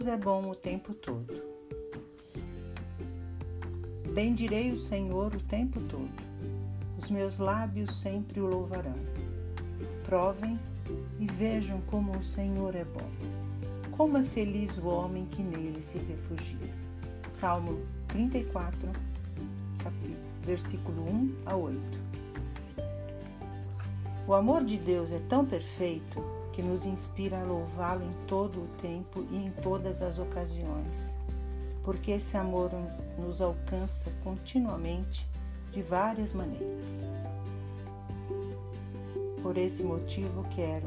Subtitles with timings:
[0.00, 1.42] Deus é bom o tempo todo.
[4.14, 6.10] Bendirei o Senhor o tempo todo.
[6.96, 8.94] Os meus lábios sempre o louvarão.
[10.02, 10.58] Provem
[11.18, 13.10] e vejam como o Senhor é bom.
[13.94, 16.74] Como é feliz o homem que nele se refugia.
[17.28, 18.88] Salmo 34,
[20.42, 21.78] versículo 1 a 8.
[24.26, 28.68] O amor de Deus é tão perfeito que nos inspira a louvá-lo em todo o
[28.80, 31.16] tempo e em todas as ocasiões,
[31.82, 32.70] porque esse amor
[33.18, 35.28] nos alcança continuamente
[35.70, 37.06] de várias maneiras.
[39.42, 40.86] Por esse motivo, quero,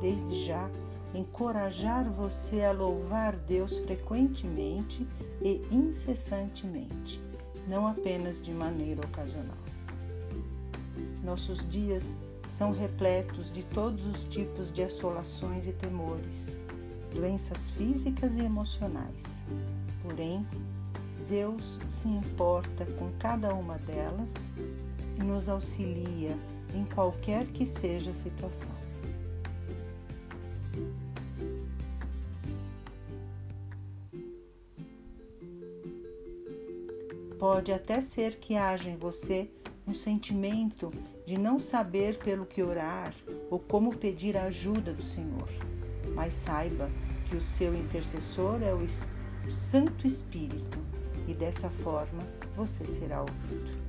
[0.00, 0.70] desde já,
[1.14, 5.06] encorajar você a louvar Deus frequentemente
[5.42, 7.20] e incessantemente,
[7.66, 9.58] não apenas de maneira ocasional.
[11.22, 12.16] Nossos dias
[12.50, 16.58] são repletos de todos os tipos de assolações e temores,
[17.14, 19.44] doenças físicas e emocionais.
[20.02, 20.44] Porém,
[21.28, 24.52] Deus se importa com cada uma delas
[25.16, 26.36] e nos auxilia
[26.74, 28.74] em qualquer que seja a situação.
[37.38, 39.48] Pode até ser que haja em você
[39.90, 40.92] um sentimento
[41.26, 43.12] de não saber pelo que orar
[43.50, 45.48] ou como pedir a ajuda do Senhor,
[46.14, 46.88] mas saiba
[47.28, 48.86] que o seu intercessor é o
[49.50, 50.78] Santo Espírito
[51.26, 52.22] e dessa forma
[52.54, 53.80] você será ouvido.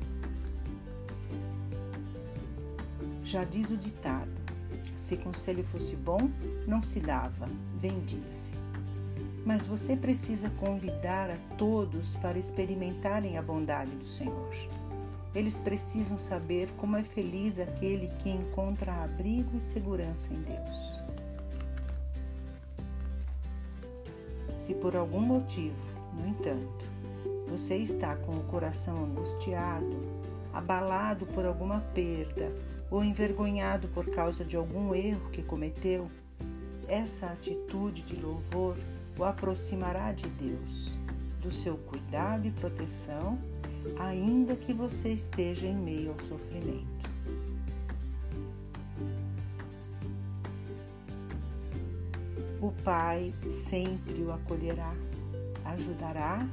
[3.24, 4.32] Já diz o ditado:
[4.96, 6.32] se conselho fosse bom,
[6.68, 8.60] não se dava, vendia-se
[9.44, 14.81] mas você precisa convidar a todos para experimentarem a bondade do Senhor.
[15.34, 21.00] Eles precisam saber como é feliz aquele que encontra abrigo e segurança em Deus.
[24.58, 25.76] Se por algum motivo,
[26.14, 26.86] no entanto,
[27.48, 30.00] você está com o coração angustiado,
[30.54, 32.52] abalado por alguma perda
[32.90, 36.12] ou envergonhado por causa de algum erro que cometeu,
[36.88, 38.76] essa atitude de louvor
[39.18, 40.94] o aproximará de Deus,
[41.42, 43.40] do seu cuidado e proteção,
[43.98, 47.02] ainda que você esteja em meio ao sofrimento.
[52.62, 54.94] O Pai sempre o acolherá,
[55.66, 56.48] ajudará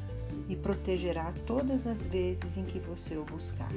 [0.49, 3.73] e protegerá todas as vezes em que você o buscar.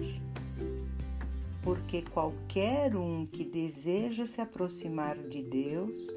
[1.61, 6.07] Porque qualquer um que deseja se aproximar de Deus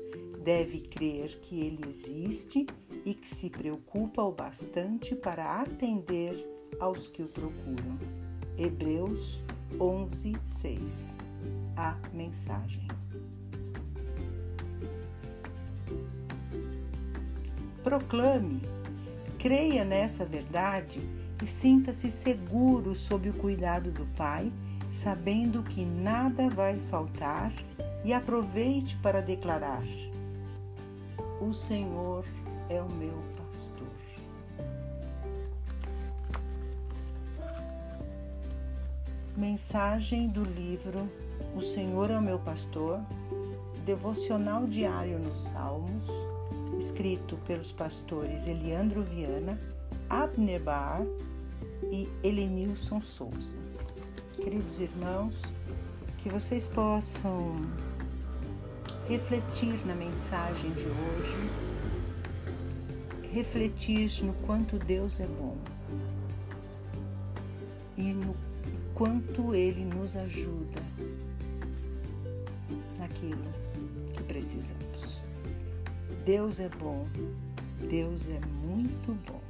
[0.43, 2.67] deve crer que ele existe
[3.05, 7.99] e que se preocupa o bastante para atender aos que o procuram.
[8.57, 9.43] Hebreus
[9.81, 11.17] 11, 6.
[11.77, 12.87] A mensagem.
[17.83, 18.63] Proclame,
[19.39, 21.01] creia nessa verdade
[21.43, 24.51] e sinta-se seguro sob o cuidado do Pai,
[24.91, 27.53] sabendo que nada vai faltar,
[28.05, 29.83] e aproveite para declarar:
[31.41, 32.25] o Senhor
[32.69, 33.34] é o meu
[39.37, 41.11] Mensagem do livro
[41.57, 43.01] O Senhor é o meu pastor,
[43.85, 46.07] devocional diário nos Salmos,
[46.79, 49.61] escrito pelos pastores Eliandro Viana,
[50.09, 51.03] Abner Bar
[51.91, 53.57] e Elenilson Souza.
[54.41, 55.43] Queridos irmãos,
[56.19, 57.61] que vocês possam
[59.09, 61.51] refletir na mensagem de hoje,
[63.33, 65.57] refletir no quanto Deus é bom
[69.05, 70.81] quanto Ele nos ajuda
[72.99, 73.45] naquilo
[74.15, 75.23] que precisamos.
[76.25, 77.07] Deus é bom,
[77.87, 79.43] Deus é muito bom.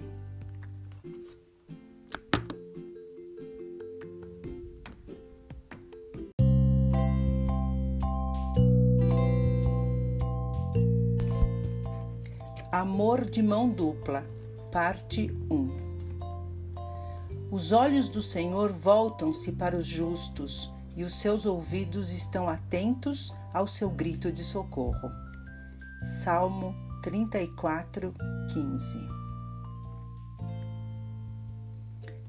[12.72, 14.26] Amor de mão dupla,
[14.72, 15.93] parte 1.
[17.54, 23.68] Os olhos do Senhor voltam-se para os justos e os seus ouvidos estão atentos ao
[23.68, 25.08] seu grito de socorro.
[26.02, 28.12] Salmo 34,
[28.52, 28.98] 15.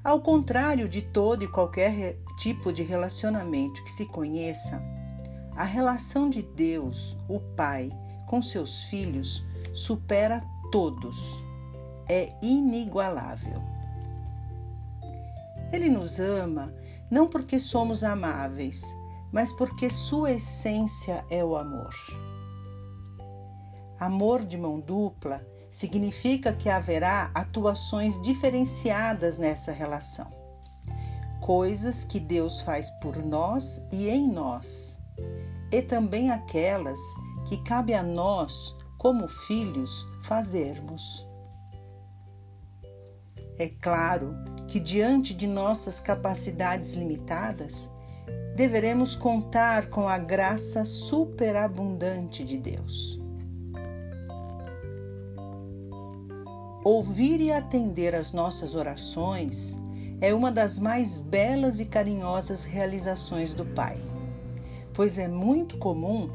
[0.04, 4.80] Ao contrário de todo e qualquer tipo de relacionamento que se conheça,
[5.56, 7.92] a relação de Deus, o Pai,
[8.28, 9.44] com seus filhos
[9.74, 11.44] supera todos,
[12.08, 13.75] é inigualável.
[15.76, 16.74] Ele nos ama
[17.12, 18.82] não porque somos amáveis,
[19.30, 21.94] mas porque sua essência é o amor.
[24.00, 30.32] Amor de mão dupla significa que haverá atuações diferenciadas nessa relação.
[31.42, 34.98] Coisas que Deus faz por nós e em nós,
[35.74, 37.00] e também aquelas
[37.50, 41.28] que cabe a nós, como filhos, fazermos.
[43.60, 47.92] É claro que, diante de nossas capacidades limitadas,
[48.56, 53.20] deveremos contar com a graça superabundante de Deus.
[56.84, 59.76] Ouvir e atender às nossas orações
[60.22, 63.98] é uma das mais belas e carinhosas realizações do Pai,
[64.94, 66.30] pois é muito comum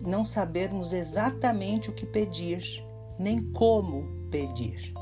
[0.00, 2.62] não sabermos exatamente o que pedir,
[3.18, 4.94] nem como pedir.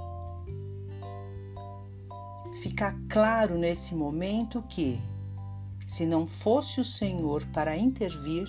[2.65, 4.99] Fica claro nesse momento que,
[5.87, 8.49] se não fosse o Senhor para intervir,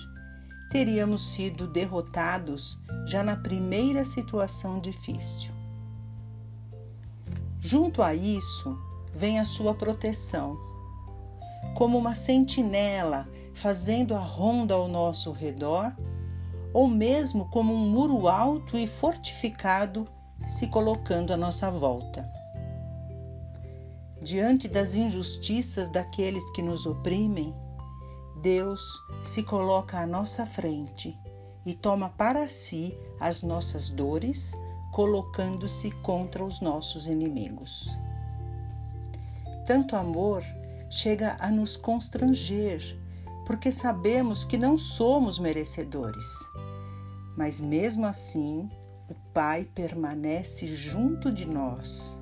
[0.70, 5.50] teríamos sido derrotados já na primeira situação difícil.
[7.60, 8.74] Junto a isso,
[9.14, 10.56] vem a sua proteção,
[11.74, 15.94] como uma sentinela fazendo a ronda ao nosso redor,
[16.72, 20.08] ou mesmo como um muro alto e fortificado
[20.46, 22.45] se colocando à nossa volta
[24.26, 27.54] diante das injustiças daqueles que nos oprimem,
[28.42, 28.82] Deus
[29.22, 31.16] se coloca à nossa frente
[31.64, 34.52] e toma para si as nossas dores,
[34.92, 37.88] colocando-se contra os nossos inimigos.
[39.64, 40.42] Tanto amor
[40.90, 42.98] chega a nos constranger,
[43.46, 46.26] porque sabemos que não somos merecedores.
[47.36, 48.68] Mas mesmo assim,
[49.08, 52.15] o Pai permanece junto de nós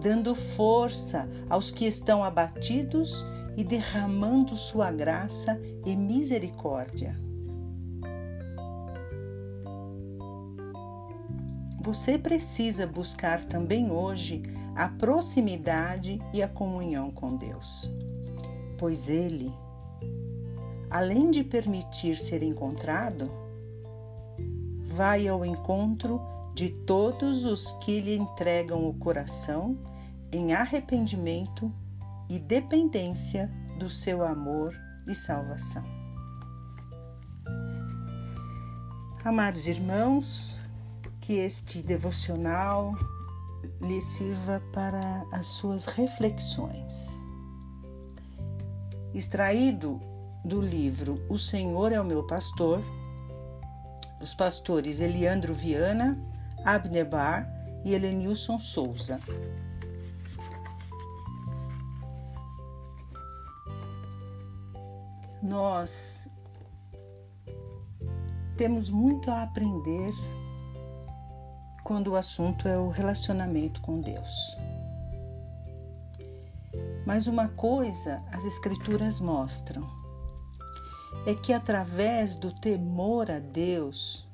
[0.00, 3.24] dando força aos que estão abatidos
[3.56, 7.18] e derramando sua graça e misericórdia.
[11.80, 14.42] Você precisa buscar também hoje
[14.74, 17.90] a proximidade e a comunhão com Deus,
[18.76, 19.50] pois Ele,
[20.90, 23.30] além de permitir ser encontrado,
[24.88, 26.20] vai ao encontro
[26.56, 29.78] de todos os que lhe entregam o coração
[30.32, 31.70] em arrependimento
[32.30, 34.74] e dependência do seu amor
[35.06, 35.84] e salvação.
[39.22, 40.58] Amados irmãos,
[41.20, 42.94] que este devocional
[43.82, 47.20] lhe sirva para as suas reflexões.
[49.12, 50.00] Extraído
[50.42, 52.80] do livro O Senhor é o meu pastor,
[54.18, 56.18] dos pastores Eliandro Viana
[56.66, 57.48] Abner Bar
[57.84, 59.20] e Helenilson Souza.
[65.40, 66.28] Nós
[68.56, 70.12] temos muito a aprender
[71.84, 74.56] quando o assunto é o relacionamento com Deus.
[77.06, 79.88] Mas uma coisa as Escrituras mostram
[81.24, 84.26] é que através do temor a Deus,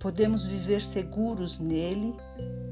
[0.00, 2.14] podemos viver seguros nele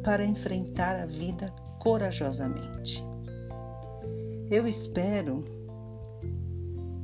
[0.03, 3.05] para enfrentar a vida corajosamente.
[4.51, 5.45] Eu espero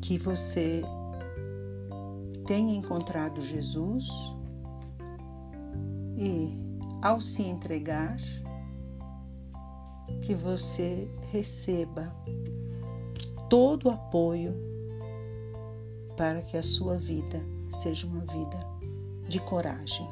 [0.00, 0.80] que você
[2.46, 4.08] tenha encontrado Jesus
[6.16, 6.58] e,
[7.02, 8.16] ao se entregar,
[10.22, 12.14] que você receba
[13.50, 14.54] todo o apoio
[16.16, 18.73] para que a sua vida seja uma vida
[19.28, 20.08] de coragem.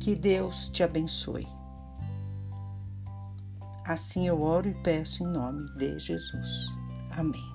[0.00, 1.46] Que Deus te abençoe.
[3.86, 6.68] Assim eu oro e peço em nome de Jesus.
[7.16, 7.53] Amém.